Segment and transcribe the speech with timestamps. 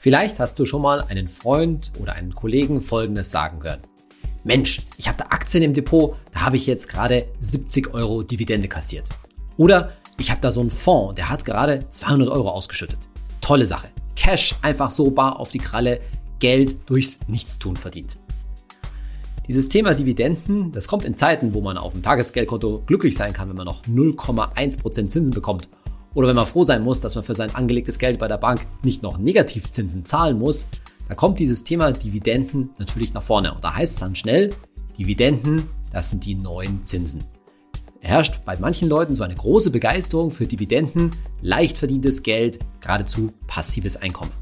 [0.00, 3.80] Vielleicht hast du schon mal einen Freund oder einen Kollegen Folgendes sagen hören.
[4.44, 8.68] Mensch, ich habe da Aktien im Depot, da habe ich jetzt gerade 70 Euro Dividende
[8.68, 9.08] kassiert.
[9.56, 13.00] Oder ich habe da so einen Fonds, der hat gerade 200 Euro ausgeschüttet.
[13.40, 13.88] Tolle Sache.
[14.14, 16.00] Cash einfach so bar auf die Kralle,
[16.38, 18.18] Geld durchs Nichtstun verdient.
[19.48, 23.48] Dieses Thema Dividenden, das kommt in Zeiten, wo man auf dem Tagesgeldkonto glücklich sein kann,
[23.48, 25.68] wenn man noch 0,1% Zinsen bekommt
[26.14, 28.66] oder wenn man froh sein muss, dass man für sein angelegtes Geld bei der Bank
[28.82, 30.66] nicht noch Negativzinsen zahlen muss,
[31.08, 33.54] da kommt dieses Thema Dividenden natürlich nach vorne.
[33.54, 34.54] Und da heißt es dann schnell,
[34.98, 37.24] Dividenden, das sind die neuen Zinsen.
[38.00, 43.96] herrscht bei manchen Leuten so eine große Begeisterung für Dividenden, leicht verdientes Geld, geradezu passives
[43.96, 44.32] Einkommen.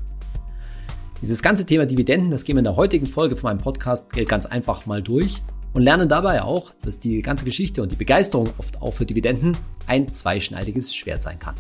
[1.22, 4.28] Dieses ganze Thema Dividenden, das gehen wir in der heutigen Folge von meinem Podcast Geld
[4.28, 5.42] ganz einfach mal durch
[5.76, 9.54] und lernen dabei auch, dass die ganze Geschichte und die Begeisterung oft auch für Dividenden
[9.86, 11.54] ein zweischneidiges Schwert sein kann.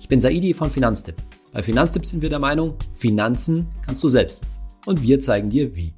[0.00, 1.14] Ich bin Saidi von Finanztipp.
[1.52, 4.50] Bei Finanztipp sind wir der Meinung, Finanzen kannst du selbst.
[4.84, 5.94] Und wir zeigen dir wie.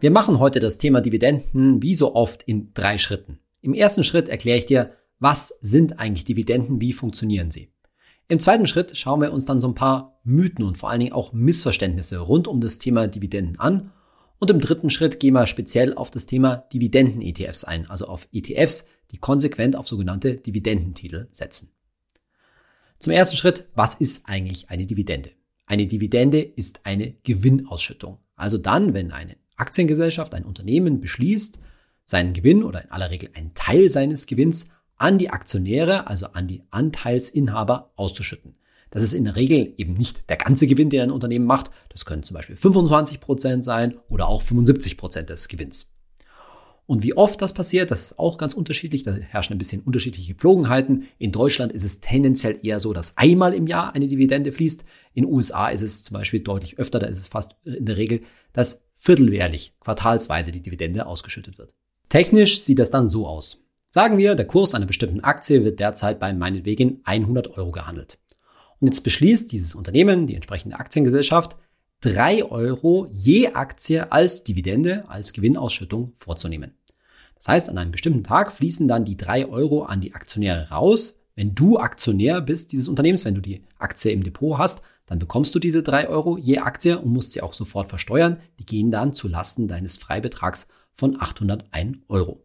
[0.00, 3.38] Wir machen heute das Thema Dividenden wie so oft in drei Schritten.
[3.62, 7.72] Im ersten Schritt erkläre ich dir, was sind eigentlich Dividenden, wie funktionieren sie.
[8.30, 11.12] Im zweiten Schritt schauen wir uns dann so ein paar Mythen und vor allen Dingen
[11.12, 13.90] auch Missverständnisse rund um das Thema Dividenden an.
[14.38, 18.86] Und im dritten Schritt gehen wir speziell auf das Thema Dividenden-ETFs ein, also auf ETFs,
[19.10, 21.70] die konsequent auf sogenannte Dividendentitel setzen.
[23.00, 25.30] Zum ersten Schritt, was ist eigentlich eine Dividende?
[25.66, 28.18] Eine Dividende ist eine Gewinnausschüttung.
[28.36, 31.58] Also dann, wenn eine Aktiengesellschaft, ein Unternehmen beschließt,
[32.04, 34.68] seinen Gewinn oder in aller Regel einen Teil seines Gewinns
[35.00, 38.54] an die Aktionäre, also an die Anteilsinhaber auszuschütten.
[38.90, 41.70] Das ist in der Regel eben nicht der ganze Gewinn, den ein Unternehmen macht.
[41.88, 45.90] Das können zum Beispiel 25 Prozent sein oder auch 75 Prozent des Gewinns.
[46.86, 49.04] Und wie oft das passiert, das ist auch ganz unterschiedlich.
[49.04, 51.04] Da herrschen ein bisschen unterschiedliche Gepflogenheiten.
[51.18, 54.84] In Deutschland ist es tendenziell eher so, dass einmal im Jahr eine Dividende fließt.
[55.14, 56.98] In den USA ist es zum Beispiel deutlich öfter.
[56.98, 61.72] Da ist es fast in der Regel, dass vierteljährlich, quartalsweise die Dividende ausgeschüttet wird.
[62.08, 63.62] Technisch sieht das dann so aus.
[63.92, 68.18] Sagen wir, der Kurs einer bestimmten Aktie wird derzeit bei meinetwegen 100 Euro gehandelt.
[68.78, 71.56] Und jetzt beschließt dieses Unternehmen, die entsprechende Aktiengesellschaft,
[72.02, 76.74] 3 Euro je Aktie als Dividende, als Gewinnausschüttung vorzunehmen.
[77.34, 81.16] Das heißt, an einem bestimmten Tag fließen dann die 3 Euro an die Aktionäre raus.
[81.34, 85.52] Wenn du Aktionär bist dieses Unternehmens, wenn du die Aktie im Depot hast, dann bekommst
[85.52, 88.36] du diese 3 Euro je Aktie und musst sie auch sofort versteuern.
[88.60, 92.44] Die gehen dann zu Lasten deines Freibetrags von 801 Euro.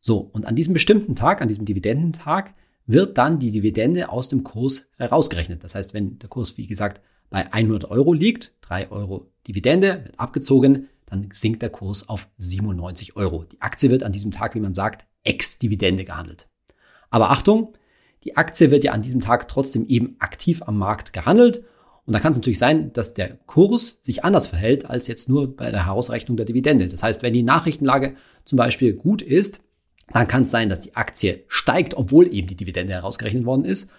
[0.00, 2.54] So, und an diesem bestimmten Tag, an diesem Dividendentag,
[2.86, 5.62] wird dann die Dividende aus dem Kurs herausgerechnet.
[5.62, 10.18] Das heißt, wenn der Kurs, wie gesagt, bei 100 Euro liegt, 3 Euro Dividende wird
[10.18, 13.44] abgezogen, dann sinkt der Kurs auf 97 Euro.
[13.44, 16.48] Die Aktie wird an diesem Tag, wie man sagt, ex-Dividende gehandelt.
[17.10, 17.74] Aber Achtung,
[18.24, 21.64] die Aktie wird ja an diesem Tag trotzdem eben aktiv am Markt gehandelt.
[22.04, 25.54] Und da kann es natürlich sein, dass der Kurs sich anders verhält als jetzt nur
[25.56, 26.88] bei der Herausrechnung der Dividende.
[26.88, 29.60] Das heißt, wenn die Nachrichtenlage zum Beispiel gut ist,
[30.12, 33.90] dann kann es sein, dass die Aktie steigt, obwohl eben die Dividende herausgerechnet worden ist.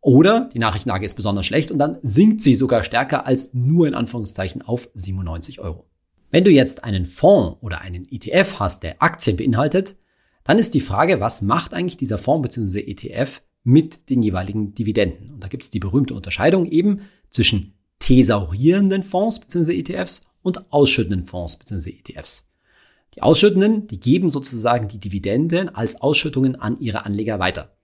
[0.00, 3.94] Oder die Nachrichtenlage ist besonders schlecht und dann sinkt sie sogar stärker als nur in
[3.94, 5.86] Anführungszeichen auf 97 Euro.
[6.30, 9.96] Wenn du jetzt einen Fonds oder einen ETF hast, der Aktien beinhaltet,
[10.44, 12.80] dann ist die Frage, was macht eigentlich dieser Fonds bzw.
[12.80, 15.32] ETF mit den jeweiligen Dividenden?
[15.32, 17.00] Und da gibt es die berühmte Unterscheidung eben
[17.30, 19.78] zwischen thesaurierenden Fonds bzw.
[19.78, 21.90] ETFs und ausschüttenden Fonds bzw.
[21.90, 22.48] ETFs.
[23.16, 27.74] Die Ausschüttenden, die geben sozusagen die Dividenden als Ausschüttungen an ihre Anleger weiter.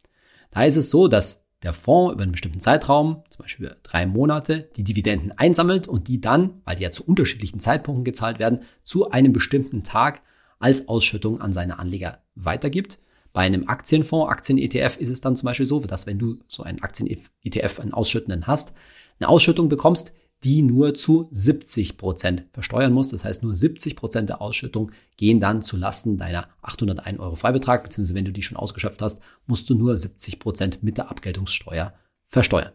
[0.50, 4.04] Da ist es so, dass der Fonds über einen bestimmten Zeitraum, zum Beispiel über drei
[4.04, 8.60] Monate, die Dividenden einsammelt und die dann, weil die ja zu unterschiedlichen Zeitpunkten gezahlt werden,
[8.84, 10.20] zu einem bestimmten Tag
[10.58, 12.98] als Ausschüttung an seine Anleger weitergibt.
[13.32, 16.82] Bei einem Aktienfonds, Aktien-ETF ist es dann zum Beispiel so, dass wenn du so einen
[16.82, 18.74] Aktien-ETF, einen Ausschüttenden hast,
[19.18, 20.12] eine Ausschüttung bekommst,
[20.44, 23.08] die nur zu 70 Prozent versteuern muss.
[23.08, 27.84] Das heißt, nur 70 Prozent der Ausschüttung gehen dann zu Lasten deiner 801 Euro Freibetrag,
[27.84, 31.94] beziehungsweise wenn du die schon ausgeschöpft hast, musst du nur 70 Prozent mit der Abgeltungssteuer
[32.26, 32.72] versteuern.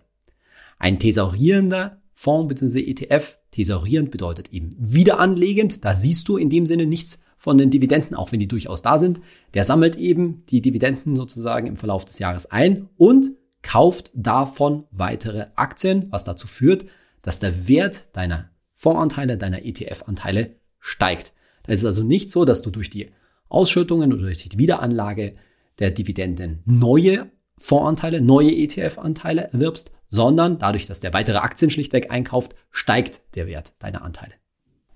[0.79, 2.81] Ein thesaurierender Fonds bzw.
[2.89, 5.83] ETF, thesaurierend bedeutet eben wiederanlegend.
[5.85, 8.97] Da siehst du in dem Sinne nichts von den Dividenden, auch wenn die durchaus da
[8.97, 9.21] sind.
[9.53, 13.31] Der sammelt eben die Dividenden sozusagen im Verlauf des Jahres ein und
[13.61, 16.85] kauft davon weitere Aktien, was dazu führt,
[17.27, 21.33] dass der Wert deiner Fondsanteile, deiner ETF-Anteile steigt.
[21.63, 23.11] Da ist es also nicht so, dass du durch die
[23.49, 25.35] Ausschüttungen oder durch die Wiederanlage
[25.77, 32.55] der Dividenden neue Fondsanteile, neue ETF-Anteile erwirbst, sondern dadurch, dass der weitere Aktien schlichtweg einkauft,
[32.71, 34.31] steigt der Wert deiner Anteile.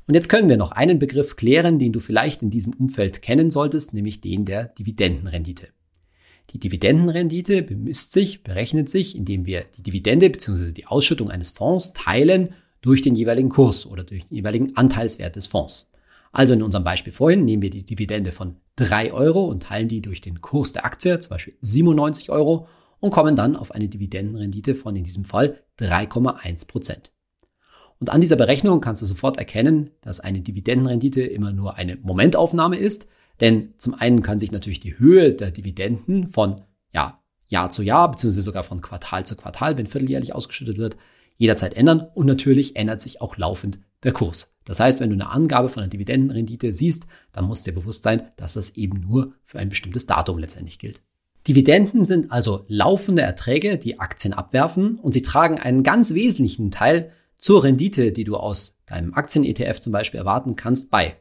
[0.07, 3.51] Und jetzt können wir noch einen Begriff klären, den du vielleicht in diesem Umfeld kennen
[3.51, 5.67] solltest, nämlich den der Dividendenrendite.
[6.53, 10.71] Die Dividendenrendite bemisst sich, berechnet sich, indem wir die Dividende bzw.
[10.71, 15.47] die Ausschüttung eines Fonds teilen durch den jeweiligen Kurs oder durch den jeweiligen Anteilswert des
[15.47, 15.89] Fonds.
[16.31, 20.01] Also in unserem Beispiel vorhin nehmen wir die Dividende von 3 Euro und teilen die
[20.01, 22.67] durch den Kurs der Aktie, zum Beispiel 97 Euro,
[22.99, 27.11] und kommen dann auf eine Dividendenrendite von in diesem Fall 3,1 Prozent.
[27.99, 32.77] Und an dieser Berechnung kannst du sofort erkennen, dass eine Dividendenrendite immer nur eine Momentaufnahme
[32.77, 33.07] ist,
[33.41, 36.61] denn zum einen kann sich natürlich die Höhe der Dividenden von
[36.93, 40.95] ja, Jahr zu Jahr, beziehungsweise sogar von Quartal zu Quartal, wenn vierteljährlich ausgeschüttet wird,
[41.37, 44.53] jederzeit ändern und natürlich ändert sich auch laufend der Kurs.
[44.65, 48.31] Das heißt, wenn du eine Angabe von einer Dividendenrendite siehst, dann muss dir bewusst sein,
[48.37, 51.01] dass das eben nur für ein bestimmtes Datum letztendlich gilt.
[51.47, 57.11] Dividenden sind also laufende Erträge, die Aktien abwerfen und sie tragen einen ganz wesentlichen Teil
[57.37, 61.17] zur Rendite, die du aus deinem Aktien-ETF zum Beispiel erwarten kannst, bei.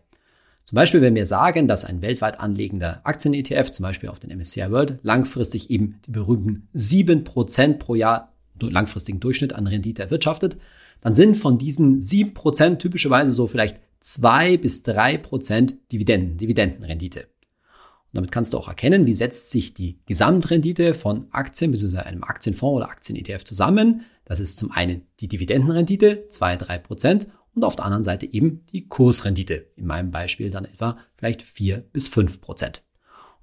[0.71, 4.71] Zum Beispiel, wenn wir sagen, dass ein weltweit anlegender Aktien-ETF, zum Beispiel auf den MSCI
[4.71, 10.59] World, langfristig eben die berühmten 7% pro Jahr langfristigen Durchschnitt an Rendite erwirtschaftet,
[11.01, 17.23] dann sind von diesen 7% typischerweise so vielleicht 2 bis 3% Dividenden, Dividendenrendite.
[17.23, 17.29] Und
[18.13, 21.99] damit kannst du auch erkennen, wie setzt sich die Gesamtrendite von Aktien bzw.
[21.99, 24.03] einem Aktienfonds oder Aktien-ETF zusammen.
[24.25, 27.27] Das ist zum einen die Dividendenrendite, 2-3%
[27.61, 29.67] und auf der anderen Seite eben die Kursrendite.
[29.77, 32.41] In meinem Beispiel dann etwa vielleicht 4 bis 5%.
[32.41, 32.81] Und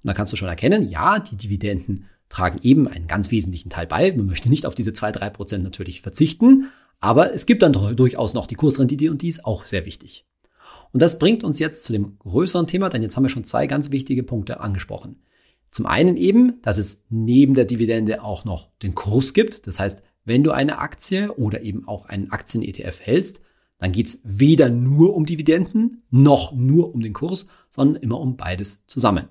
[0.02, 4.10] da kannst du schon erkennen, ja, die Dividenden tragen eben einen ganz wesentlichen Teil bei.
[4.10, 6.66] Man möchte nicht auf diese 2-3% natürlich verzichten,
[6.98, 10.26] aber es gibt dann durchaus noch die Kursrendite und die ist auch sehr wichtig.
[10.92, 13.68] Und das bringt uns jetzt zu dem größeren Thema, denn jetzt haben wir schon zwei
[13.68, 15.22] ganz wichtige Punkte angesprochen.
[15.70, 19.68] Zum einen eben, dass es neben der Dividende auch noch den Kurs gibt.
[19.68, 23.42] Das heißt, wenn du eine Aktie oder eben auch einen Aktien-ETF hältst,
[23.78, 28.84] dann geht's weder nur um Dividenden noch nur um den Kurs, sondern immer um beides
[28.86, 29.28] zusammen.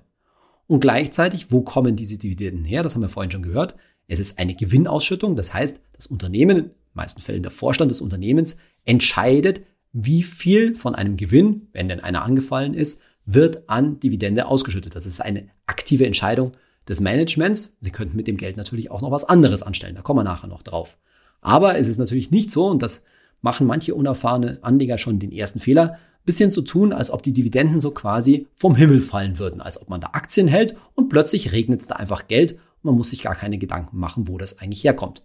[0.66, 2.82] Und gleichzeitig, wo kommen diese Dividenden her?
[2.82, 3.76] Das haben wir vorhin schon gehört.
[4.06, 5.36] Es ist eine Gewinnausschüttung.
[5.36, 9.62] Das heißt, das Unternehmen, in den meisten Fällen der Vorstand des Unternehmens, entscheidet,
[9.92, 14.94] wie viel von einem Gewinn, wenn denn einer angefallen ist, wird an Dividende ausgeschüttet.
[14.94, 16.52] Das ist eine aktive Entscheidung
[16.88, 17.76] des Managements.
[17.80, 19.94] Sie könnten mit dem Geld natürlich auch noch was anderes anstellen.
[19.94, 20.98] Da kommen wir nachher noch drauf.
[21.40, 23.02] Aber es ist natürlich nicht so, und das
[23.40, 27.80] machen manche unerfahrene Anleger schon den ersten Fehler, bisschen zu tun, als ob die Dividenden
[27.80, 31.80] so quasi vom Himmel fallen würden, als ob man da Aktien hält und plötzlich regnet
[31.80, 34.84] es da einfach Geld und man muss sich gar keine Gedanken machen, wo das eigentlich
[34.84, 35.22] herkommt.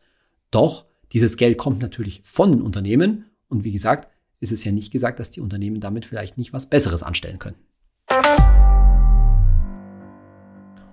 [0.50, 4.08] Doch dieses Geld kommt natürlich von den Unternehmen und wie gesagt,
[4.40, 7.58] ist es ja nicht gesagt, dass die Unternehmen damit vielleicht nicht was Besseres anstellen können.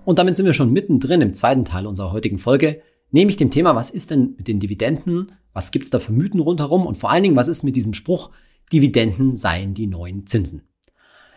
[0.03, 2.81] Und damit sind wir schon mittendrin im zweiten Teil unserer heutigen Folge,
[3.11, 6.85] nämlich dem Thema, was ist denn mit den Dividenden, was gibt's da für Mythen rundherum
[6.85, 8.31] und vor allen Dingen, was ist mit diesem Spruch,
[8.71, 10.63] Dividenden seien die neuen Zinsen.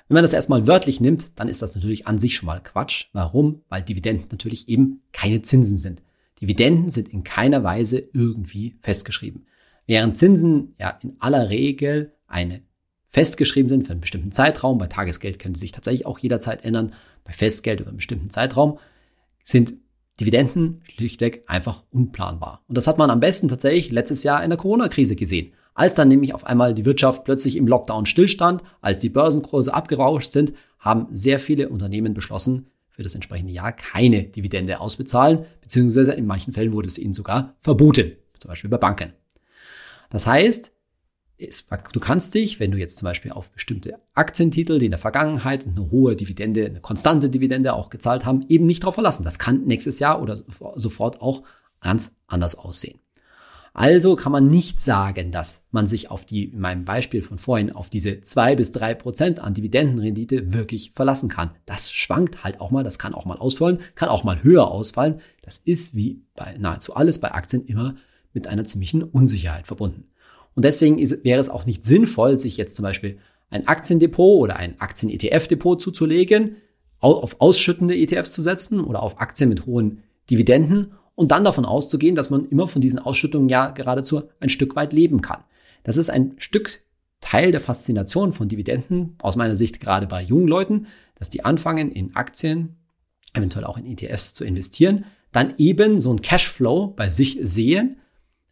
[0.09, 3.07] Wenn man das erstmal wörtlich nimmt, dann ist das natürlich an sich schon mal Quatsch.
[3.13, 3.63] Warum?
[3.69, 6.03] Weil Dividenden natürlich eben keine Zinsen sind.
[6.41, 9.47] Dividenden sind in keiner Weise irgendwie festgeschrieben.
[9.87, 12.63] Während Zinsen ja in aller Regel eine
[13.05, 16.93] festgeschrieben sind für einen bestimmten Zeitraum, bei Tagesgeld können sie sich tatsächlich auch jederzeit ändern,
[17.25, 18.79] bei Festgeld über einen bestimmten Zeitraum,
[19.43, 19.75] sind
[20.21, 22.63] Dividenden schlichtweg einfach unplanbar.
[22.69, 25.53] Und das hat man am besten tatsächlich letztes Jahr in der Corona-Krise gesehen.
[25.75, 30.31] Als dann nämlich auf einmal die Wirtschaft plötzlich im Lockdown stillstand, als die Börsenkurse abgerauscht
[30.31, 36.27] sind, haben sehr viele Unternehmen beschlossen, für das entsprechende Jahr keine Dividende ausbezahlen, beziehungsweise in
[36.27, 39.13] manchen Fällen wurde es ihnen sogar verboten, zum Beispiel bei Banken.
[40.11, 40.71] Das heißt,
[41.39, 45.67] du kannst dich, wenn du jetzt zum Beispiel auf bestimmte Aktientitel, die in der Vergangenheit
[45.67, 49.25] eine hohe Dividende, eine konstante Dividende auch gezahlt haben, eben nicht darauf verlassen.
[49.25, 50.37] Das kann nächstes Jahr oder
[50.77, 51.43] sofort auch
[51.81, 52.99] ganz anders aussehen.
[53.77, 57.73] Also kann man nicht sagen, dass man sich auf die, in meinem Beispiel von vorhin,
[57.73, 61.51] auf diese zwei bis drei Prozent an Dividendenrendite wirklich verlassen kann.
[61.67, 65.21] Das schwankt halt auch mal, das kann auch mal ausfallen, kann auch mal höher ausfallen.
[65.43, 67.97] Das ist wie bei nahezu alles bei Aktien immer
[68.33, 70.05] mit einer ziemlichen Unsicherheit verbunden.
[70.55, 73.19] Und deswegen ist, wäre es auch nicht sinnvoll, sich jetzt zum Beispiel
[73.51, 76.57] ein Aktiendepot oder ein Aktien-ETF-Depot zuzulegen,
[77.01, 82.15] auf ausschüttende ETFs zu setzen oder auf Aktien mit hohen Dividenden und dann davon auszugehen,
[82.15, 85.45] dass man immer von diesen Ausschüttungen ja geradezu ein Stück weit leben kann.
[85.83, 86.81] Das ist ein Stück
[87.21, 91.91] Teil der Faszination von Dividenden, aus meiner Sicht gerade bei jungen Leuten, dass die anfangen
[91.91, 92.77] in Aktien,
[93.33, 97.97] eventuell auch in ETFs zu investieren, dann eben so ein Cashflow bei sich sehen,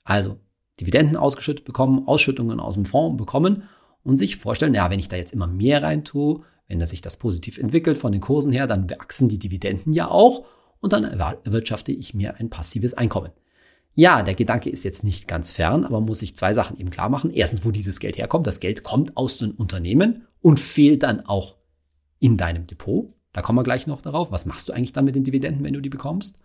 [0.05, 0.39] also
[0.83, 3.63] Dividenden ausgeschüttet bekommen, Ausschüttungen aus dem Fonds bekommen
[4.03, 7.19] und sich vorstellen, ja, wenn ich da jetzt immer mehr rein tue, wenn sich das
[7.19, 10.45] positiv entwickelt von den Kursen her, dann wachsen die Dividenden ja auch
[10.81, 13.31] und dann erwirtschafte ich mir ein passives Einkommen.
[13.95, 17.11] Ja, der Gedanke ist jetzt nicht ganz fern, aber muss ich zwei Sachen eben klar
[17.11, 17.31] machen.
[17.31, 18.47] Erstens, wo dieses Geld herkommt.
[18.47, 21.57] Das Geld kommt aus den Unternehmen und fehlt dann auch
[22.19, 23.13] in deinem Depot.
[23.33, 24.33] Da kommen wir gleich noch darauf.
[24.33, 26.39] Was machst du eigentlich dann mit den Dividenden, wenn du die bekommst?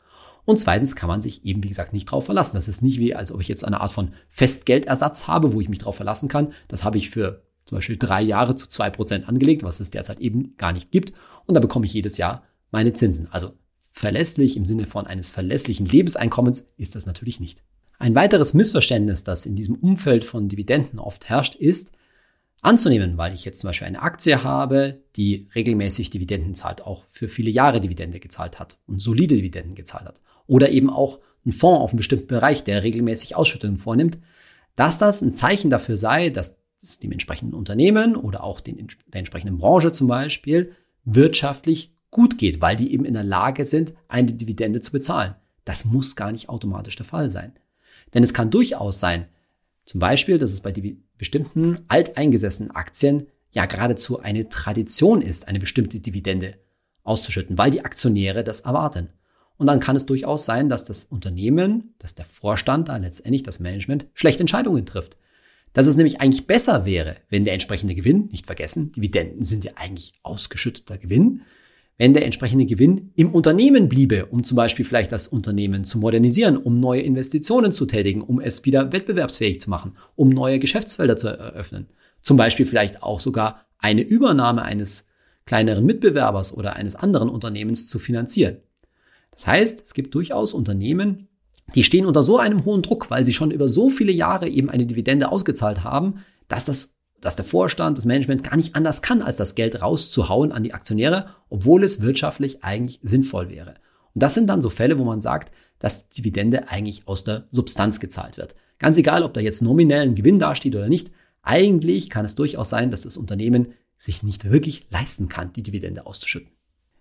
[0.47, 2.55] Und zweitens kann man sich eben, wie gesagt, nicht darauf verlassen.
[2.55, 5.67] Das ist nicht wie, als ob ich jetzt eine Art von Festgeldersatz habe, wo ich
[5.67, 6.53] mich darauf verlassen kann.
[6.69, 10.21] Das habe ich für zum Beispiel drei Jahre zu zwei Prozent angelegt, was es derzeit
[10.21, 11.11] eben gar nicht gibt.
[11.47, 13.27] Und da bekomme ich jedes Jahr meine Zinsen.
[13.29, 17.61] Also verlässlich im Sinne von eines verlässlichen Lebenseinkommens ist das natürlich nicht.
[17.99, 21.91] Ein weiteres Missverständnis, das in diesem Umfeld von Dividenden oft herrscht, ist,
[22.61, 27.27] anzunehmen, weil ich jetzt zum Beispiel eine Aktie habe, die regelmäßig Dividenden zahlt, auch für
[27.27, 30.21] viele Jahre Dividende gezahlt hat und solide Dividenden gezahlt hat.
[30.47, 34.17] Oder eben auch ein Fonds auf einem bestimmten Bereich, der regelmäßig Ausschüttungen vornimmt,
[34.75, 39.19] dass das ein Zeichen dafür sei, dass es dem entsprechenden Unternehmen oder auch den, der
[39.19, 40.73] entsprechenden Branche zum Beispiel
[41.03, 45.35] wirtschaftlich gut geht, weil die eben in der Lage sind, eine Dividende zu bezahlen.
[45.65, 47.53] Das muss gar nicht automatisch der Fall sein.
[48.13, 49.27] Denn es kann durchaus sein,
[49.85, 50.71] zum Beispiel, dass es bei
[51.17, 56.55] bestimmten alteingesessenen Aktien ja geradezu eine Tradition ist, eine bestimmte Dividende
[57.03, 59.09] auszuschütten, weil die Aktionäre das erwarten.
[59.57, 63.59] Und dann kann es durchaus sein, dass das Unternehmen, dass der Vorstand, da letztendlich das
[63.59, 65.17] Management, schlechte Entscheidungen trifft.
[65.73, 69.73] Dass es nämlich eigentlich besser wäre, wenn der entsprechende Gewinn, nicht vergessen, Dividenden sind ja
[69.75, 71.41] eigentlich ausgeschütteter Gewinn,
[71.97, 76.57] wenn der entsprechende Gewinn im Unternehmen bliebe, um zum Beispiel vielleicht das Unternehmen zu modernisieren,
[76.57, 81.27] um neue Investitionen zu tätigen, um es wieder wettbewerbsfähig zu machen, um neue Geschäftsfelder zu
[81.27, 81.87] eröffnen.
[82.21, 85.07] Zum Beispiel vielleicht auch sogar eine Übernahme eines
[85.45, 88.57] kleineren Mitbewerbers oder eines anderen Unternehmens zu finanzieren.
[89.31, 91.29] Das heißt, es gibt durchaus Unternehmen,
[91.75, 94.69] die stehen unter so einem hohen Druck, weil sie schon über so viele Jahre eben
[94.69, 99.21] eine Dividende ausgezahlt haben, dass das dass der Vorstand, das Management gar nicht anders kann,
[99.21, 103.75] als das Geld rauszuhauen an die Aktionäre, obwohl es wirtschaftlich eigentlich sinnvoll wäre.
[104.13, 107.47] Und das sind dann so Fälle, wo man sagt, dass die Dividende eigentlich aus der
[107.51, 108.55] Substanz gezahlt wird.
[108.79, 112.69] Ganz egal, ob da jetzt nominell ein Gewinn dasteht oder nicht, eigentlich kann es durchaus
[112.69, 116.51] sein, dass das Unternehmen sich nicht wirklich leisten kann, die Dividende auszuschütten.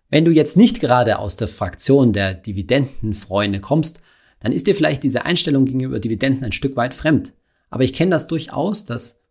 [0.09, 4.01] Wenn du jetzt nicht gerade aus der Fraktion der Dividendenfreunde kommst,
[4.41, 7.33] dann ist dir vielleicht diese Einstellung gegenüber Dividenden ein Stück weit fremd.
[7.71, 9.23] Aber ich kenne das durchaus, dass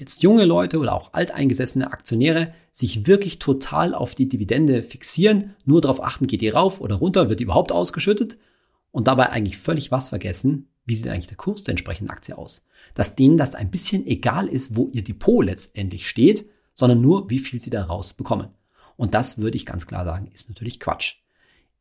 [0.00, 5.80] jetzt junge Leute oder auch alteingesessene Aktionäre, sich wirklich total auf die Dividende fixieren, nur
[5.80, 8.38] darauf achten, geht die rauf oder runter, wird die überhaupt ausgeschüttet
[8.90, 12.64] und dabei eigentlich völlig was vergessen, wie sieht eigentlich der Kurs der entsprechenden Aktie aus.
[12.94, 17.38] Dass denen das ein bisschen egal ist, wo ihr Depot letztendlich steht, sondern nur, wie
[17.38, 18.48] viel sie daraus bekommen.
[18.96, 21.16] Und das würde ich ganz klar sagen, ist natürlich Quatsch.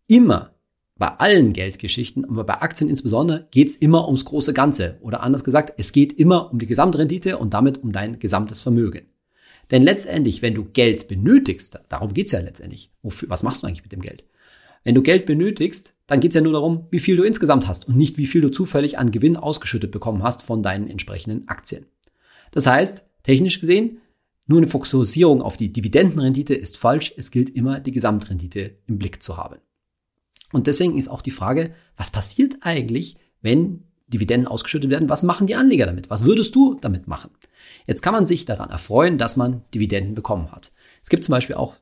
[0.07, 0.53] Immer
[0.99, 4.97] bei allen Geldgeschichten, aber bei Aktien insbesondere, geht es immer ums große Ganze.
[5.01, 9.05] Oder anders gesagt, es geht immer um die Gesamtrendite und damit um dein gesamtes Vermögen.
[9.71, 12.91] Denn letztendlich, wenn du Geld benötigst, darum geht's ja letztendlich.
[13.01, 14.25] Wofür, was machst du eigentlich mit dem Geld?
[14.83, 17.95] Wenn du Geld benötigst, dann geht's ja nur darum, wie viel du insgesamt hast und
[17.95, 21.85] nicht, wie viel du zufällig an Gewinn ausgeschüttet bekommen hast von deinen entsprechenden Aktien.
[22.51, 23.99] Das heißt, technisch gesehen,
[24.47, 27.13] nur eine Fokussierung auf die Dividendenrendite ist falsch.
[27.15, 29.59] Es gilt immer, die Gesamtrendite im Blick zu haben.
[30.51, 35.09] Und deswegen ist auch die Frage, was passiert eigentlich, wenn Dividenden ausgeschüttet werden?
[35.09, 36.09] Was machen die Anleger damit?
[36.09, 37.31] Was würdest du damit machen?
[37.85, 40.71] Jetzt kann man sich daran erfreuen, dass man Dividenden bekommen hat.
[41.01, 41.75] Es gibt zum Beispiel auch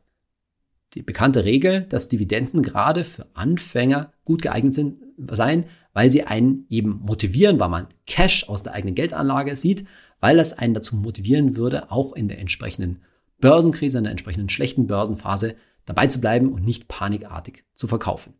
[0.93, 4.97] die bekannte Regel, dass Dividenden gerade für Anfänger gut geeignet sind,
[5.31, 9.85] sein, weil sie einen eben motivieren, weil man Cash aus der eigenen Geldanlage sieht,
[10.19, 13.01] weil das einen dazu motivieren würde, auch in der entsprechenden
[13.39, 15.55] Börsenkrise, in der entsprechenden schlechten Börsenphase
[15.85, 18.33] dabei zu bleiben und nicht panikartig zu verkaufen.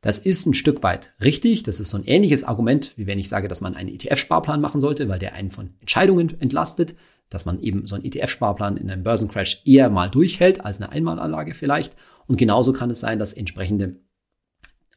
[0.00, 1.62] Das ist ein Stück weit richtig.
[1.62, 4.80] Das ist so ein ähnliches Argument, wie wenn ich sage, dass man einen ETF-Sparplan machen
[4.80, 6.94] sollte, weil der einen von Entscheidungen entlastet,
[7.28, 11.54] dass man eben so einen ETF-Sparplan in einem Börsencrash eher mal durchhält als eine Einmalanlage
[11.54, 11.96] vielleicht.
[12.26, 13.96] Und genauso kann es sein, dass entsprechende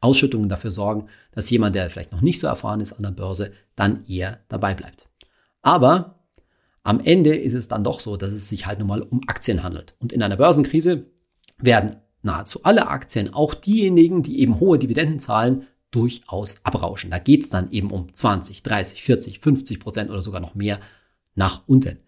[0.00, 3.52] Ausschüttungen dafür sorgen, dass jemand, der vielleicht noch nicht so erfahren ist an der Börse,
[3.76, 5.08] dann eher dabei bleibt.
[5.62, 6.26] Aber
[6.82, 9.62] am Ende ist es dann doch so, dass es sich halt nun mal um Aktien
[9.62, 9.94] handelt.
[10.00, 11.06] Und in einer Börsenkrise
[11.56, 17.10] werden nahezu alle Aktien, auch diejenigen, die eben hohe Dividenden zahlen, durchaus abrauschen.
[17.10, 20.80] Da geht's dann eben um 20, 30, 40, 50 Prozent oder sogar noch mehr
[21.34, 21.98] nach unten.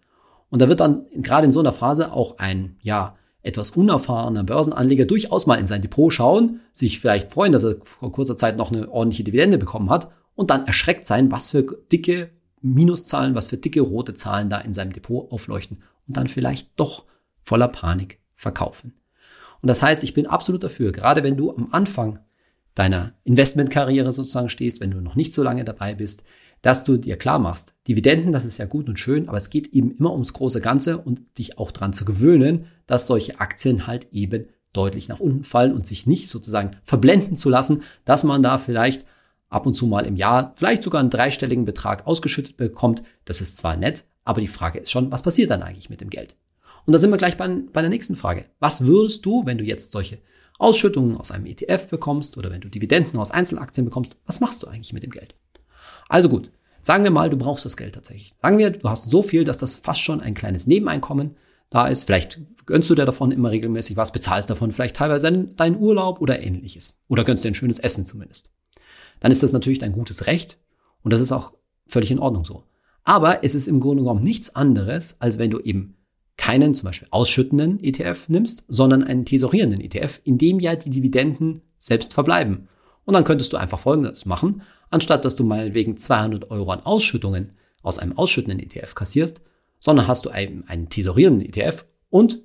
[0.49, 5.05] Und da wird dann gerade in so einer Phase auch ein, ja, etwas unerfahrener Börsenanleger
[5.05, 8.71] durchaus mal in sein Depot schauen, sich vielleicht freuen, dass er vor kurzer Zeit noch
[8.71, 12.29] eine ordentliche Dividende bekommen hat und dann erschreckt sein, was für dicke
[12.61, 17.05] Minuszahlen, was für dicke rote Zahlen da in seinem Depot aufleuchten und dann vielleicht doch
[17.41, 18.93] voller Panik verkaufen.
[19.61, 22.19] Und das heißt, ich bin absolut dafür, gerade wenn du am Anfang
[22.75, 26.23] deiner Investmentkarriere sozusagen stehst, wenn du noch nicht so lange dabei bist,
[26.61, 29.67] dass du dir klar machst, Dividenden, das ist ja gut und schön, aber es geht
[29.73, 34.07] eben immer ums große Ganze und dich auch dran zu gewöhnen, dass solche Aktien halt
[34.11, 38.57] eben deutlich nach unten fallen und sich nicht sozusagen verblenden zu lassen, dass man da
[38.57, 39.05] vielleicht
[39.49, 43.03] ab und zu mal im Jahr vielleicht sogar einen dreistelligen Betrag ausgeschüttet bekommt.
[43.25, 46.09] Das ist zwar nett, aber die Frage ist schon, was passiert dann eigentlich mit dem
[46.09, 46.35] Geld?
[46.87, 48.45] Und da sind wir gleich bei, bei der nächsten Frage.
[48.59, 50.19] Was würdest du, wenn du jetzt solche
[50.57, 54.67] Ausschüttungen aus einem ETF bekommst oder wenn du Dividenden aus Einzelaktien bekommst, was machst du
[54.67, 55.35] eigentlich mit dem Geld?
[56.07, 58.33] Also gut, sagen wir mal, du brauchst das Geld tatsächlich.
[58.41, 61.35] Sagen wir, du hast so viel, dass das fast schon ein kleines Nebeneinkommen
[61.69, 62.05] da ist.
[62.05, 66.41] Vielleicht gönnst du dir davon immer regelmäßig was, bezahlst davon vielleicht teilweise deinen Urlaub oder
[66.41, 67.01] ähnliches.
[67.09, 68.49] Oder gönnst dir ein schönes Essen zumindest.
[69.19, 70.57] Dann ist das natürlich dein gutes Recht
[71.03, 71.51] und das ist auch
[71.85, 72.63] völlig in Ordnung so.
[73.03, 75.96] Aber es ist im Grunde genommen nichts anderes, als wenn du eben
[76.37, 81.61] keinen zum Beispiel ausschüttenden ETF nimmst, sondern einen tesorierenden ETF, in dem ja die Dividenden
[81.77, 82.67] selbst verbleiben.
[83.05, 84.61] Und dann könntest du einfach Folgendes machen.
[84.89, 89.41] Anstatt dass du meinetwegen 200 Euro an Ausschüttungen aus einem ausschüttenden ETF kassierst,
[89.79, 92.41] sondern hast du einen, einen tesorierenden ETF und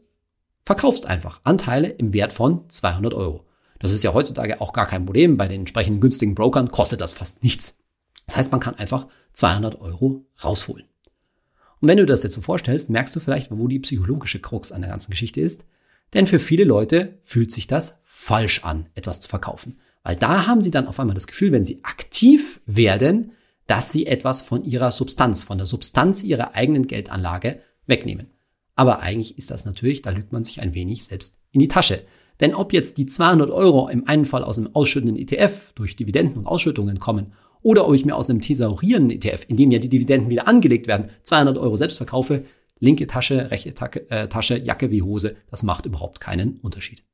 [0.65, 3.45] verkaufst einfach Anteile im Wert von 200 Euro.
[3.79, 5.37] Das ist ja heutzutage auch gar kein Problem.
[5.37, 7.79] Bei den entsprechenden günstigen Brokern kostet das fast nichts.
[8.27, 10.87] Das heißt, man kann einfach 200 Euro rausholen.
[11.83, 14.83] Und wenn du das jetzt so vorstellst, merkst du vielleicht, wo die psychologische Krux an
[14.83, 15.65] der ganzen Geschichte ist.
[16.15, 19.81] Denn für viele Leute fühlt sich das falsch an, etwas zu verkaufen.
[20.05, 23.33] Weil da haben sie dann auf einmal das Gefühl, wenn sie aktiv werden,
[23.67, 28.31] dass sie etwas von ihrer Substanz, von der Substanz ihrer eigenen Geldanlage wegnehmen.
[28.77, 32.05] Aber eigentlich ist das natürlich, da lügt man sich ein wenig selbst in die Tasche.
[32.39, 36.39] Denn ob jetzt die 200 Euro im einen Fall aus einem ausschüttenden ETF durch Dividenden
[36.39, 37.33] und Ausschüttungen kommen
[37.63, 40.87] oder ob ich mir aus einem thesaurierenden ETF, in dem ja die Dividenden wieder angelegt
[40.87, 42.45] werden, 200 Euro selbst verkaufe,
[42.79, 47.05] linke Tasche, rechte Tasche, äh, Tasche, Jacke wie Hose, das macht überhaupt keinen Unterschied.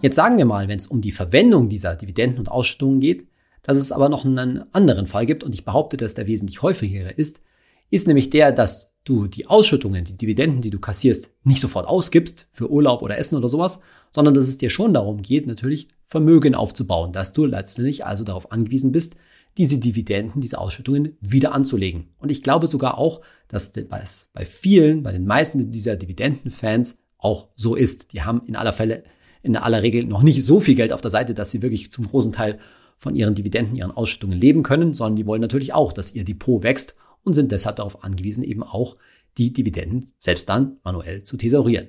[0.00, 3.26] Jetzt sagen wir mal, wenn es um die Verwendung dieser Dividenden und Ausschüttungen geht,
[3.62, 7.10] dass es aber noch einen anderen Fall gibt und ich behaupte, dass der wesentlich häufigere
[7.10, 7.42] ist,
[7.90, 12.46] ist nämlich der, dass du die Ausschüttungen, die Dividenden, die du kassierst, nicht sofort ausgibst
[12.52, 13.80] für Urlaub oder Essen oder sowas,
[14.10, 18.52] sondern dass es dir schon darum geht, natürlich Vermögen aufzubauen, dass du letztendlich also darauf
[18.52, 19.16] angewiesen bist,
[19.56, 22.08] diese Dividenden, diese Ausschüttungen wieder anzulegen.
[22.18, 27.48] Und ich glaube sogar auch, dass es bei vielen, bei den meisten dieser Dividendenfans auch
[27.56, 28.12] so ist.
[28.12, 29.02] Die haben in aller Fälle,
[29.42, 32.06] in aller Regel noch nicht so viel Geld auf der Seite, dass sie wirklich zum
[32.06, 32.58] großen Teil
[32.96, 36.62] von ihren Dividenden, ihren Ausschüttungen leben können, sondern die wollen natürlich auch, dass ihr Depot
[36.62, 38.96] wächst und sind deshalb darauf angewiesen, eben auch
[39.38, 41.88] die Dividenden selbst dann manuell zu thesaurieren.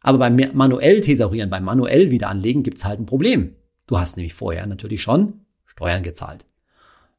[0.00, 3.56] Aber beim manuell thesaurieren, beim manuell Wiederanlegen gibt's halt ein Problem.
[3.86, 6.44] Du hast nämlich vorher natürlich schon Steuern gezahlt.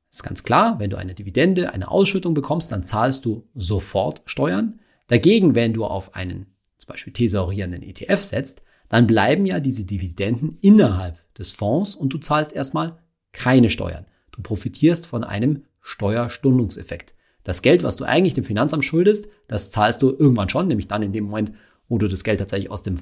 [0.09, 4.21] Das ist ganz klar, wenn du eine Dividende, eine Ausschüttung bekommst, dann zahlst du sofort
[4.25, 4.79] Steuern.
[5.07, 6.47] Dagegen, wenn du auf einen
[6.77, 12.17] zum Beispiel thesaurierenden ETF setzt, dann bleiben ja diese Dividenden innerhalb des Fonds und du
[12.19, 12.97] zahlst erstmal
[13.33, 14.05] keine Steuern.
[14.31, 17.13] Du profitierst von einem Steuerstundungseffekt.
[17.47, 21.01] Das Geld, was du eigentlich dem Finanzamt schuldest, das zahlst du irgendwann schon, nämlich dann
[21.01, 21.53] in dem Moment,
[21.87, 22.99] wo du das Geld tatsächlich aus dem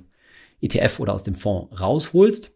[0.61, 2.51] ETF oder aus dem Fonds rausholst.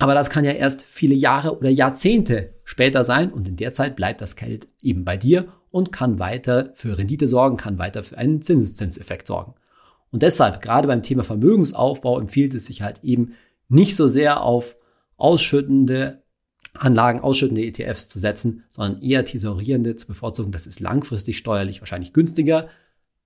[0.00, 3.94] Aber das kann ja erst viele Jahre oder Jahrzehnte später sein und in der Zeit
[3.94, 8.18] bleibt das Geld eben bei dir und kann weiter für Rendite sorgen, kann weiter für
[8.18, 9.54] einen Zinseszinseffekt sorgen.
[10.10, 13.34] Und deshalb, gerade beim Thema Vermögensaufbau, empfiehlt es sich halt eben
[13.68, 14.76] nicht so sehr auf
[15.16, 16.24] ausschüttende
[16.74, 20.52] Anlagen, ausschüttende ETFs zu setzen, sondern eher tesorierende zu bevorzugen.
[20.52, 22.68] Das ist langfristig steuerlich wahrscheinlich günstiger,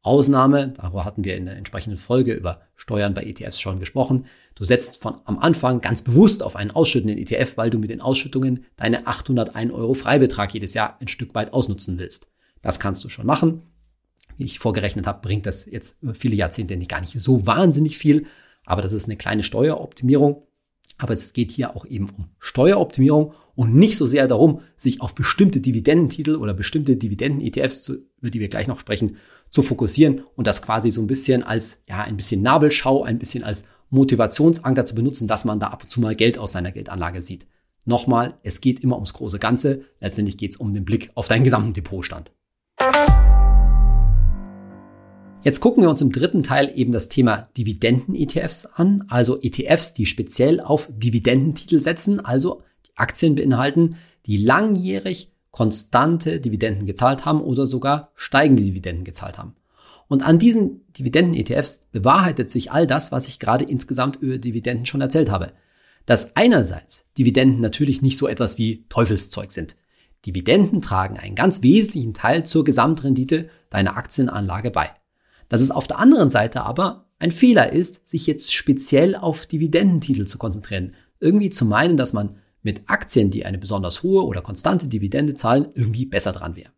[0.03, 4.27] Ausnahme, darüber hatten wir in der entsprechenden Folge über Steuern bei ETFs schon gesprochen.
[4.57, 8.01] Du setzt von am Anfang ganz bewusst auf einen ausschüttenden ETF, weil du mit den
[8.01, 12.29] Ausschüttungen deine 801 Euro Freibetrag jedes Jahr ein Stück weit ausnutzen willst.
[12.63, 13.63] Das kannst du schon machen.
[14.37, 18.27] Wie ich vorgerechnet habe, bringt das jetzt viele Jahrzehnte nicht gar nicht so wahnsinnig viel,
[18.67, 20.43] aber das ist eine kleine Steueroptimierung.
[21.03, 25.17] Aber es geht hier auch eben um Steueroptimierung und nicht so sehr darum, sich auf
[25.17, 27.89] bestimmte Dividendentitel oder bestimmte Dividenden-ETFs,
[28.21, 29.17] über die wir gleich noch sprechen,
[29.51, 33.43] zu fokussieren und das quasi so ein bisschen als, ja, ein bisschen Nabelschau, ein bisschen
[33.43, 37.21] als Motivationsanker zu benutzen, dass man da ab und zu mal Geld aus seiner Geldanlage
[37.21, 37.47] sieht.
[37.85, 39.85] Nochmal, es geht immer ums große Ganze.
[39.99, 42.31] Letztendlich geht es um den Blick auf deinen gesamten Depotstand.
[45.45, 50.07] Jetzt gucken wir uns im dritten Teil eben das Thema Dividenden-ETFs an, also ETFs, die
[50.07, 52.63] speziell auf Dividendentitel setzen, also
[52.95, 59.57] Aktien beinhalten, die langjährig konstante Dividenden gezahlt haben oder sogar steigende Dividenden gezahlt haben.
[60.07, 65.01] Und an diesen Dividenden-ETFs bewahrheitet sich all das, was ich gerade insgesamt über Dividenden schon
[65.01, 65.53] erzählt habe.
[66.07, 69.75] Dass einerseits Dividenden natürlich nicht so etwas wie Teufelszeug sind.
[70.25, 74.91] Dividenden tragen einen ganz wesentlichen Teil zur Gesamtrendite deiner Aktienanlage bei.
[75.53, 80.25] Dass es auf der anderen Seite aber ein Fehler ist, sich jetzt speziell auf Dividendentitel
[80.25, 80.95] zu konzentrieren.
[81.21, 85.69] Irgendwie zu meinen, dass man mit Aktien, die eine besonders hohe oder konstante Dividende zahlen,
[85.75, 86.71] irgendwie besser dran wäre.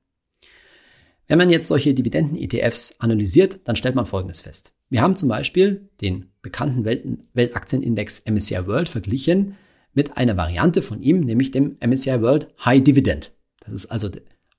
[1.29, 4.73] Wenn man jetzt solche Dividenden-ETFs analysiert, dann stellt man Folgendes fest.
[4.91, 6.85] Wir haben zum Beispiel den bekannten
[7.33, 9.55] Weltaktienindex MSCI World verglichen
[9.93, 13.37] mit einer Variante von ihm, nämlich dem MSCI World High Dividend.
[13.61, 14.09] Das ist also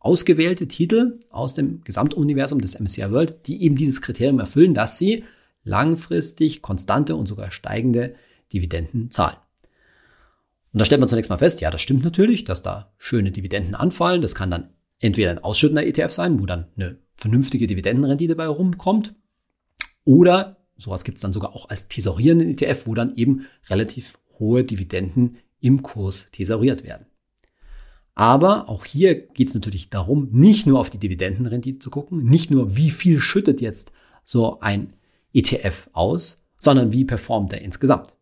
[0.05, 5.23] ausgewählte Titel aus dem Gesamtuniversum des MSCI World, die eben dieses Kriterium erfüllen, dass sie
[5.63, 8.15] langfristig konstante und sogar steigende
[8.53, 9.37] Dividenden zahlen.
[10.73, 13.73] Und da stellt man zunächst mal fest, ja, das stimmt natürlich, dass da schöne Dividenden
[13.73, 14.21] anfallen.
[14.21, 19.15] Das kann dann entweder ein ausschüttender ETF sein, wo dann eine vernünftige Dividendenrendite bei rumkommt,
[20.03, 24.63] oder sowas gibt es dann sogar auch als tesorierenden ETF, wo dann eben relativ hohe
[24.63, 27.07] Dividenden im Kurs tesoriert werden.
[28.15, 32.49] Aber auch hier geht es natürlich darum, nicht nur auf die Dividendenrendite zu gucken, nicht
[32.49, 33.91] nur wie viel schüttet jetzt
[34.23, 34.93] so ein
[35.34, 38.15] ETF aus, sondern wie performt er insgesamt.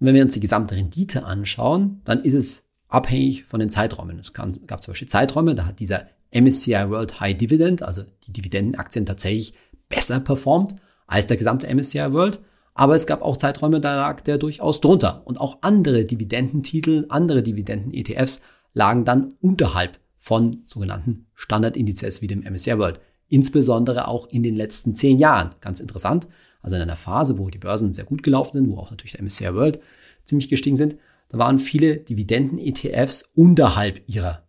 [0.00, 4.18] Und wenn wir uns die gesamte Rendite anschauen, dann ist es abhängig von den Zeiträumen.
[4.18, 9.04] Es gab zum Beispiel Zeiträume, da hat dieser MSCI World High Dividend, also die Dividendenaktien
[9.04, 9.54] tatsächlich
[9.88, 10.74] besser performt
[11.06, 12.40] als der gesamte MSCI World.
[12.74, 15.22] Aber es gab auch Zeiträume, da lag der durchaus drunter.
[15.24, 18.42] Und auch andere Dividendentitel, andere Dividenden-ETFs
[18.76, 23.00] lagen dann unterhalb von sogenannten Standardindizes wie dem MSCI World.
[23.26, 25.54] Insbesondere auch in den letzten zehn Jahren.
[25.62, 26.28] Ganz interessant.
[26.60, 29.22] Also in einer Phase, wo die Börsen sehr gut gelaufen sind, wo auch natürlich der
[29.22, 29.80] MSCI World
[30.24, 30.96] ziemlich gestiegen sind,
[31.30, 34.42] da waren viele Dividenden-ETFs unterhalb ihrer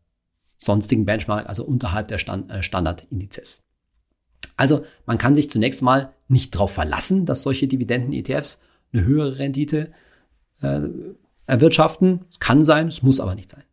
[0.57, 3.63] sonstigen Benchmark, also unterhalb der Stand, äh, Standardindizes.
[4.57, 8.61] Also man kann sich zunächst mal nicht darauf verlassen, dass solche Dividenden-ETFs
[8.91, 9.93] eine höhere Rendite
[10.61, 10.81] äh,
[11.45, 12.25] erwirtschaften.
[12.29, 13.63] Es kann sein, es muss aber nicht sein.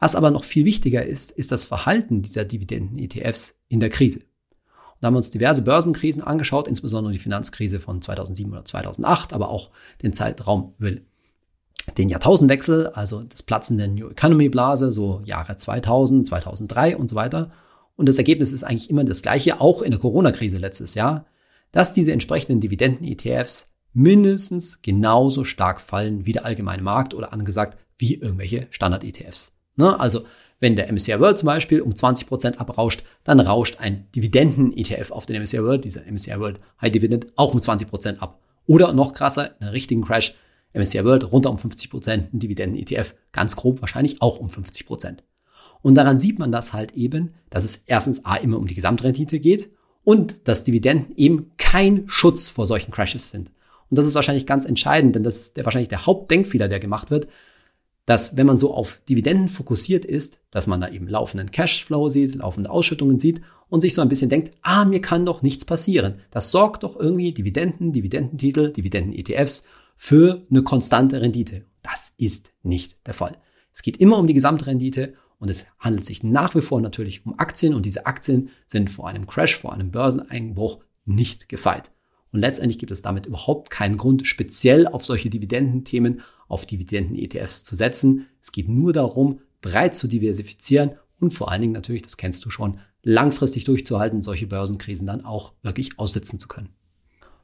[0.00, 4.20] Was aber noch viel wichtiger ist, ist das Verhalten dieser Dividenden-ETFs in der Krise.
[4.20, 9.34] Und da haben wir uns diverse Börsenkrisen angeschaut, insbesondere die Finanzkrise von 2007 oder 2008,
[9.34, 9.70] aber auch
[10.02, 10.92] den Zeitraum über
[11.96, 17.16] den Jahrtausendwechsel, also das Platzen der New Economy Blase, so Jahre 2000, 2003 und so
[17.16, 17.50] weiter.
[17.96, 21.26] Und das Ergebnis ist eigentlich immer das gleiche, auch in der Corona-Krise letztes Jahr,
[21.72, 28.14] dass diese entsprechenden Dividenden-ETFs mindestens genauso stark fallen wie der allgemeine Markt oder angesagt wie
[28.14, 29.52] irgendwelche Standard-ETFs.
[29.76, 29.98] Ne?
[29.98, 30.24] Also
[30.60, 35.40] wenn der MSCI World zum Beispiel um 20% abrauscht, dann rauscht ein Dividenden-ETF auf den
[35.42, 38.40] MSCI World, dieser MSCI World High Dividend, auch um 20% ab.
[38.66, 40.34] Oder noch krasser, in einem richtigen Crash,
[40.74, 45.16] MSCI World runter um 50%, ein Dividenden-ETF ganz grob wahrscheinlich auch um 50%.
[45.82, 49.40] Und daran sieht man das halt eben, dass es erstens A immer um die Gesamtrendite
[49.40, 49.70] geht
[50.04, 53.50] und dass Dividenden eben kein Schutz vor solchen Crashes sind.
[53.88, 57.10] Und das ist wahrscheinlich ganz entscheidend, denn das ist der, wahrscheinlich der Hauptdenkfehler, der gemacht
[57.10, 57.28] wird,
[58.10, 62.34] dass wenn man so auf Dividenden fokussiert ist, dass man da eben laufenden Cashflow sieht,
[62.34, 66.16] laufende Ausschüttungen sieht und sich so ein bisschen denkt, ah, mir kann doch nichts passieren.
[66.32, 69.62] Das sorgt doch irgendwie Dividenden, Dividendentitel, Dividenden-ETFs
[69.96, 71.66] für eine konstante Rendite.
[71.82, 73.38] Das ist nicht der Fall.
[73.72, 77.38] Es geht immer um die Gesamtrendite und es handelt sich nach wie vor natürlich um
[77.38, 81.92] Aktien und diese Aktien sind vor einem Crash, vor einem Börseneinbruch nicht gefeit.
[82.32, 87.76] Und letztendlich gibt es damit überhaupt keinen Grund, speziell auf solche Dividendenthemen, auf Dividenden-ETFs zu
[87.76, 88.26] setzen.
[88.42, 92.50] Es geht nur darum, breit zu diversifizieren und vor allen Dingen natürlich, das kennst du
[92.50, 96.70] schon, langfristig durchzuhalten, solche Börsenkrisen dann auch wirklich aussitzen zu können.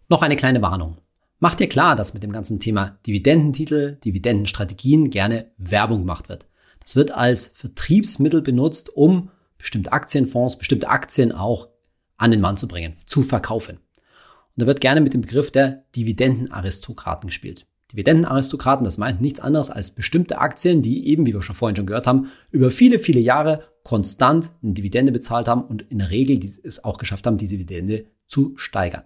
[0.09, 0.99] Noch eine kleine Warnung.
[1.38, 6.47] Mach dir klar, dass mit dem ganzen Thema Dividendentitel, Dividendenstrategien gerne Werbung gemacht wird.
[6.81, 11.69] Das wird als Vertriebsmittel benutzt, um bestimmte Aktienfonds, bestimmte Aktien auch
[12.16, 13.77] an den Mann zu bringen, zu verkaufen.
[13.77, 17.66] Und da wird gerne mit dem Begriff der Dividendenaristokraten gespielt.
[17.92, 21.87] Dividendenaristokraten, das meint nichts anderes als bestimmte Aktien, die eben, wie wir schon vorhin schon
[21.87, 26.38] gehört haben, über viele, viele Jahre konstant eine Dividende bezahlt haben und in der Regel
[26.38, 29.05] es auch geschafft haben, diese Dividende zu steigern.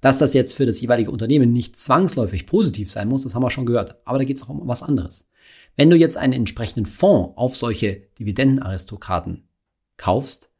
[0.00, 3.50] Dass das jetzt für das jeweilige Unternehmen nicht zwangsläufig positiv sein muss, das haben wir
[3.50, 3.96] schon gehört.
[4.04, 5.28] Aber da geht es auch um was anderes.
[5.74, 9.48] Wenn du jetzt einen entsprechenden Fonds auf solche Dividendenaristokraten
[9.96, 10.50] kaufst,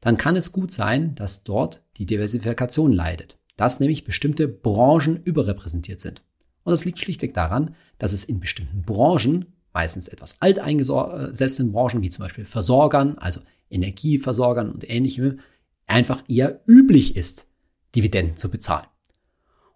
[0.00, 3.38] dann kann es gut sein, dass dort die Diversifikation leidet.
[3.56, 6.22] Dass nämlich bestimmte Branchen überrepräsentiert sind.
[6.64, 12.10] Und das liegt schlichtweg daran, dass es in bestimmten Branchen, meistens etwas alteingesessenen Branchen, wie
[12.10, 13.40] zum Beispiel Versorgern, also
[13.70, 15.40] Energieversorgern und ähnlichem,
[15.86, 17.46] einfach eher üblich ist,
[17.94, 18.86] Dividenden zu bezahlen.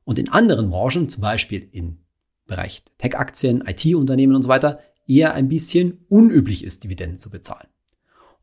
[0.04, 1.98] Und in anderen Branchen, zum Beispiel im
[2.46, 7.68] Bereich Tech-Aktien, IT-Unternehmen und so weiter, eher ein bisschen unüblich ist, Dividenden zu bezahlen.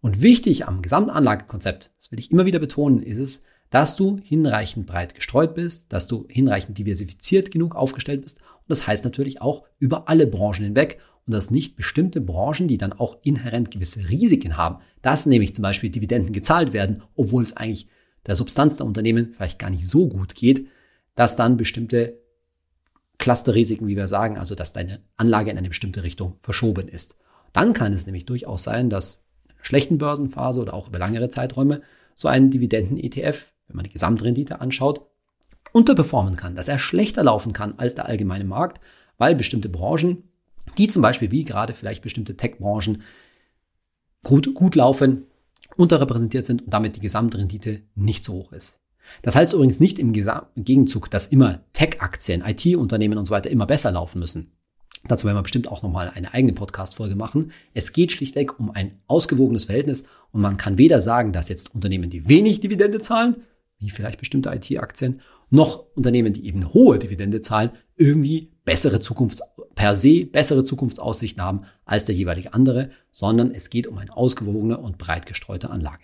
[0.02, 4.88] Und wichtig am Gesamtanlagekonzept, das will ich immer wieder betonen, ist es, dass du hinreichend
[4.88, 8.40] breit gestreut bist, dass du hinreichend diversifiziert genug aufgestellt bist.
[8.40, 12.78] Und das heißt natürlich auch über alle Branchen hinweg und dass nicht bestimmte Branchen, die
[12.78, 17.56] dann auch inhärent gewisse Risiken haben, dass nämlich zum Beispiel Dividenden gezahlt werden, obwohl es
[17.56, 17.88] eigentlich
[18.26, 20.68] der Substanz der Unternehmen vielleicht gar nicht so gut geht,
[21.16, 22.20] dass dann bestimmte
[23.20, 27.18] Clusterrisiken, wie wir sagen, also dass deine Anlage in eine bestimmte Richtung verschoben ist.
[27.54, 31.30] Dann kann es nämlich durchaus sein, dass in einer schlechten Börsenphase oder auch über langere
[31.30, 31.82] Zeiträume
[32.16, 35.08] so ein Dividenden-ETF, wenn man die Gesamtrendite anschaut,
[35.72, 38.82] unterperformen kann, dass er schlechter laufen kann als der allgemeine Markt,
[39.18, 40.24] weil bestimmte Branchen,
[40.78, 43.04] die zum Beispiel wie gerade vielleicht bestimmte Tech-Branchen
[44.24, 45.26] gut, gut laufen,
[45.78, 48.80] unterrepräsentiert sind und damit die Gesamtrendite nicht so hoch ist.
[49.22, 53.92] Das heißt übrigens nicht im Gegenzug, dass immer Tech-Aktien, IT-Unternehmen und so weiter immer besser
[53.92, 54.52] laufen müssen.
[55.08, 57.52] Dazu werden wir bestimmt auch nochmal eine eigene Podcast-Folge machen.
[57.74, 62.10] Es geht schlichtweg um ein ausgewogenes Verhältnis und man kann weder sagen, dass jetzt Unternehmen,
[62.10, 63.38] die wenig Dividende zahlen,
[63.80, 69.42] wie vielleicht bestimmte IT-Aktien, noch Unternehmen, die eben hohe Dividende zahlen, irgendwie bessere Zukunfts
[69.74, 74.78] per se bessere Zukunftsaussichten haben als der jeweilige andere, sondern es geht um eine ausgewogene
[74.78, 76.04] und breit gestreute Anlage.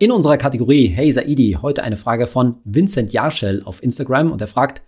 [0.00, 4.48] In unserer Kategorie Hey Saidi heute eine Frage von Vincent Jarschel auf Instagram und er
[4.48, 4.82] fragt,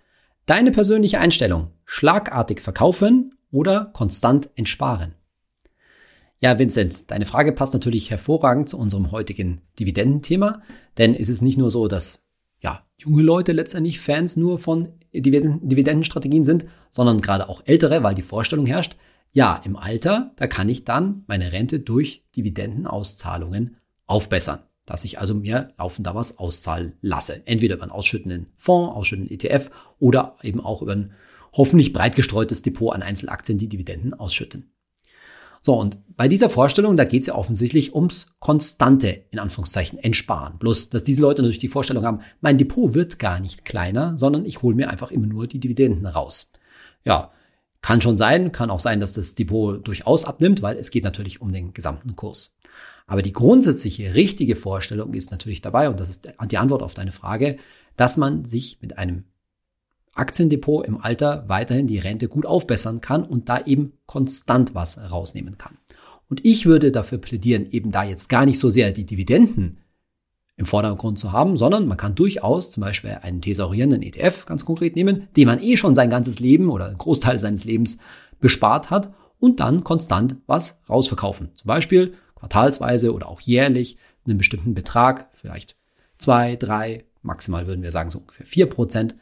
[0.46, 5.14] Deine persönliche Einstellung, schlagartig verkaufen oder konstant entsparen?
[6.40, 10.62] Ja, Vincent, deine Frage passt natürlich hervorragend zu unserem heutigen Dividendenthema,
[10.96, 12.20] denn es ist nicht nur so, dass
[12.61, 18.22] ja, junge Leute letztendlich Fans nur von Dividendenstrategien sind, sondern gerade auch ältere, weil die
[18.22, 18.96] Vorstellung herrscht,
[19.33, 23.76] ja, im Alter, da kann ich dann meine Rente durch Dividendenauszahlungen
[24.07, 27.46] aufbessern dass ich also mir laufend da was auszahlen lasse.
[27.46, 31.12] Entweder über einen ausschüttenden Fonds, ausschüttenden ETF oder eben auch über ein
[31.53, 34.72] hoffentlich breit gestreutes Depot an Einzelaktien, die Dividenden ausschütten.
[35.62, 40.59] So, und bei dieser Vorstellung, da geht es ja offensichtlich ums konstante, in Anführungszeichen, Entsparen.
[40.59, 44.46] Bloß, dass diese Leute natürlich die Vorstellung haben, mein Depot wird gar nicht kleiner, sondern
[44.46, 46.53] ich hole mir einfach immer nur die Dividenden raus.
[47.05, 47.31] Ja,
[47.83, 51.40] kann schon sein, kann auch sein, dass das Depot durchaus abnimmt, weil es geht natürlich
[51.40, 52.57] um den gesamten Kurs.
[53.07, 57.12] Aber die grundsätzliche richtige Vorstellung ist natürlich dabei, und das ist die Antwort auf deine
[57.12, 57.59] Frage,
[57.96, 59.25] dass man sich mit einem
[60.14, 65.57] Aktiendepot im Alter weiterhin die Rente gut aufbessern kann und da eben konstant was rausnehmen
[65.59, 65.79] kann.
[66.29, 69.79] Und ich würde dafür plädieren, eben da jetzt gar nicht so sehr die Dividenden
[70.57, 74.94] im Vordergrund zu haben, sondern man kann durchaus zum Beispiel einen thesaurierenden ETF ganz konkret
[74.94, 77.99] nehmen, den man eh schon sein ganzes Leben oder einen Großteil seines Lebens
[78.40, 81.51] bespart hat und dann konstant was rausverkaufen.
[81.55, 83.96] Zum Beispiel quartalsweise oder auch jährlich
[84.27, 85.77] einen bestimmten Betrag, vielleicht
[86.18, 89.14] zwei, drei, maximal würden wir sagen so ungefähr vier Prozent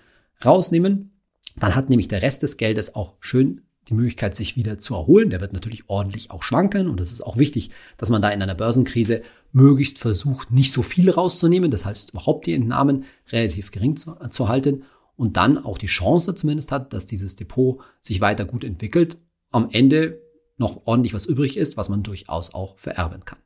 [0.45, 1.21] rausnehmen.
[1.57, 5.31] Dann hat nämlich der Rest des Geldes auch schön die Möglichkeit, sich wieder zu erholen.
[5.31, 8.43] Der wird natürlich ordentlich auch schwanken und es ist auch wichtig, dass man da in
[8.43, 9.23] einer Börsenkrise
[9.53, 11.71] möglichst versucht, nicht so viel rauszunehmen.
[11.71, 14.85] Das heißt, überhaupt die Entnahmen relativ gering zu, zu halten
[15.17, 19.19] und dann auch die Chance zumindest hat, dass dieses Depot sich weiter gut entwickelt.
[19.51, 20.21] Am Ende
[20.59, 23.39] noch ordentlich was übrig ist, was man durchaus auch vererben kann.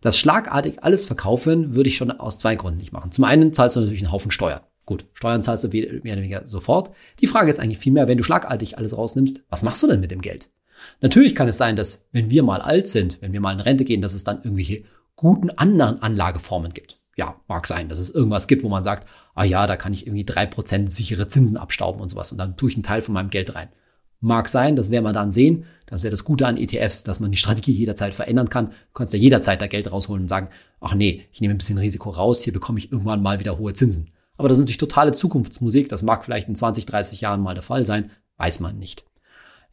[0.00, 3.12] Das schlagartig alles verkaufen würde ich schon aus zwei Gründen nicht machen.
[3.12, 4.62] Zum einen zahlst du natürlich einen Haufen Steuern.
[4.90, 6.90] Gut, Steuern zahlst du mehr oder weniger sofort.
[7.20, 10.10] Die Frage ist eigentlich vielmehr, wenn du schlagartig alles rausnimmst, was machst du denn mit
[10.10, 10.50] dem Geld?
[11.00, 13.84] Natürlich kann es sein, dass wenn wir mal alt sind, wenn wir mal in Rente
[13.84, 14.82] gehen, dass es dann irgendwelche
[15.14, 16.98] guten anderen Anlageformen gibt.
[17.16, 20.08] Ja, mag sein, dass es irgendwas gibt, wo man sagt, ah ja, da kann ich
[20.08, 23.14] irgendwie drei Prozent sichere Zinsen abstauben und sowas und dann tue ich einen Teil von
[23.14, 23.68] meinem Geld rein.
[24.18, 25.66] Mag sein, das werden wir dann sehen.
[25.86, 28.70] Das ist ja das Gute an ETFs, dass man die Strategie jederzeit verändern kann.
[28.70, 30.48] Du kannst ja jederzeit da Geld rausholen und sagen,
[30.80, 33.72] ach nee, ich nehme ein bisschen Risiko raus, hier bekomme ich irgendwann mal wieder hohe
[33.72, 34.10] Zinsen.
[34.40, 35.90] Aber das ist natürlich totale Zukunftsmusik.
[35.90, 39.04] Das mag vielleicht in 20, 30 Jahren mal der Fall sein, weiß man nicht.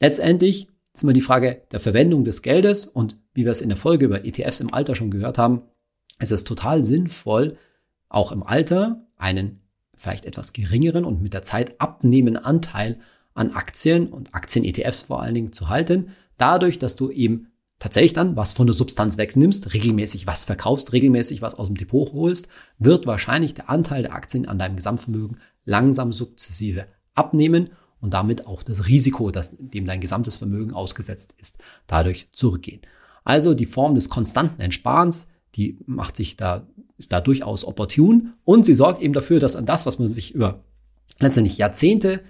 [0.02, 3.78] Letztendlich ist immer die Frage der Verwendung des Geldes und wie wir es in der
[3.78, 5.62] Folge über ETFs im Alter schon gehört haben,
[6.20, 7.56] ist es total sinnvoll,
[8.10, 9.62] auch im Alter einen
[9.96, 13.00] vielleicht etwas geringeren und mit der Zeit abnehmenden Anteil
[13.36, 18.36] an Aktien und Aktien-ETFs vor allen Dingen zu halten, dadurch, dass du eben tatsächlich dann
[18.36, 22.48] was von der Substanz wegnimmst, regelmäßig was verkaufst, regelmäßig was aus dem Depot holst,
[22.80, 28.64] wird wahrscheinlich der Anteil der Aktien an deinem Gesamtvermögen langsam sukzessive abnehmen und damit auch
[28.64, 32.82] das Risiko, das dem dein gesamtes Vermögen ausgesetzt ist, dadurch zurückgehen.
[33.24, 38.66] Also die Form des konstanten Entsparens, die macht sich da, ist da durchaus opportun und
[38.66, 40.64] sie sorgt eben dafür, dass an das, was man sich über
[41.20, 42.22] letztendlich Jahrzehnte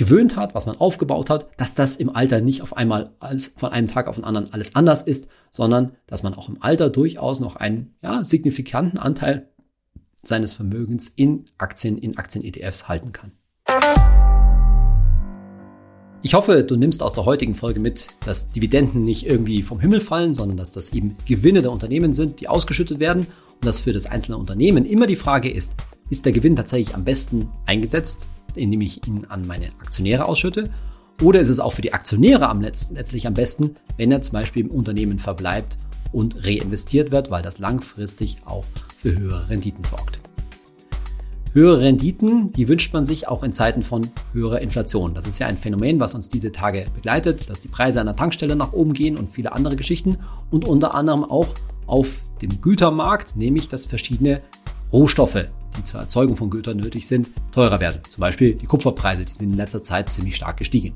[0.00, 3.70] gewöhnt hat, was man aufgebaut hat, dass das im Alter nicht auf einmal alles, von
[3.70, 7.38] einem Tag auf den anderen alles anders ist, sondern dass man auch im Alter durchaus
[7.38, 9.50] noch einen ja, signifikanten Anteil
[10.22, 13.32] seines Vermögens in Aktien, in Aktien-ETFs halten kann.
[16.22, 20.00] Ich hoffe, du nimmst aus der heutigen Folge mit, dass Dividenden nicht irgendwie vom Himmel
[20.00, 23.92] fallen, sondern dass das eben Gewinne der Unternehmen sind, die ausgeschüttet werden und dass für
[23.92, 25.76] das einzelne Unternehmen immer die Frage ist,
[26.08, 30.70] ist der Gewinn tatsächlich am besten eingesetzt indem ich ihn an meine Aktionäre ausschütte?
[31.22, 34.32] Oder ist es auch für die Aktionäre am letzten, letztlich am besten, wenn er zum
[34.32, 35.76] Beispiel im Unternehmen verbleibt
[36.12, 38.64] und reinvestiert wird, weil das langfristig auch
[38.96, 40.18] für höhere Renditen sorgt?
[41.52, 45.14] Höhere Renditen, die wünscht man sich auch in Zeiten von höherer Inflation.
[45.14, 48.14] Das ist ja ein Phänomen, was uns diese Tage begleitet, dass die Preise an der
[48.14, 50.18] Tankstelle nach oben gehen und viele andere Geschichten
[50.50, 51.48] und unter anderem auch
[51.86, 54.38] auf dem Gütermarkt, nämlich dass verschiedene
[54.92, 58.00] Rohstoffe die zur Erzeugung von Gütern nötig sind, teurer werden.
[58.08, 60.94] Zum Beispiel die Kupferpreise, die sind in letzter Zeit ziemlich stark gestiegen.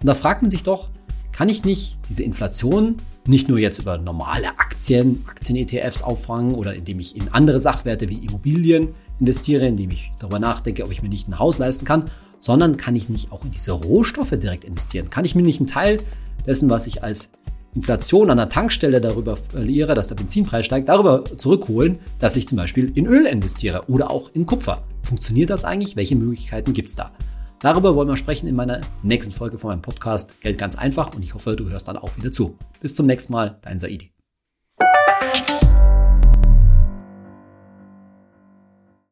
[0.00, 0.90] Und da fragt man sich doch,
[1.30, 6.98] kann ich nicht diese Inflation nicht nur jetzt über normale Aktien, Aktien-ETFs auffangen oder indem
[6.98, 11.28] ich in andere Sachwerte wie Immobilien investiere, indem ich darüber nachdenke, ob ich mir nicht
[11.28, 12.06] ein Haus leisten kann,
[12.38, 15.08] sondern kann ich nicht auch in diese Rohstoffe direkt investieren?
[15.08, 16.00] Kann ich mir nicht einen Teil
[16.44, 17.30] dessen, was ich als
[17.74, 22.58] Inflation an der Tankstelle darüber verliere, dass der Benzinpreis steigt, darüber zurückholen, dass ich zum
[22.58, 24.84] Beispiel in Öl investiere oder auch in Kupfer.
[25.02, 25.96] Funktioniert das eigentlich?
[25.96, 27.12] Welche Möglichkeiten gibt es da?
[27.60, 31.22] Darüber wollen wir sprechen in meiner nächsten Folge von meinem Podcast Geld ganz einfach und
[31.22, 32.56] ich hoffe, du hörst dann auch wieder zu.
[32.80, 34.12] Bis zum nächsten Mal, dein Saidi.